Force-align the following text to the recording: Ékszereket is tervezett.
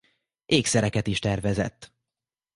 Ékszereket 0.45 1.07
is 1.07 1.19
tervezett. 1.19 1.93